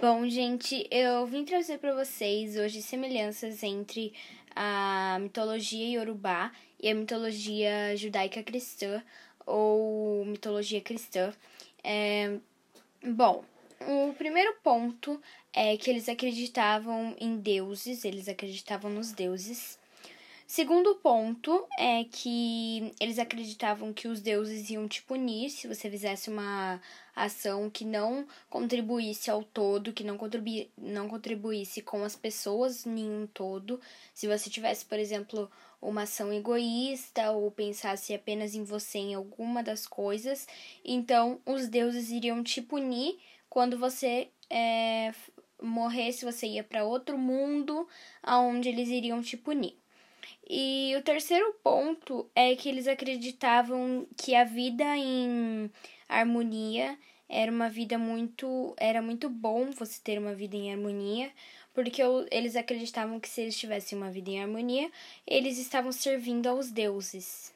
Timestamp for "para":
1.76-1.94, 46.64-46.84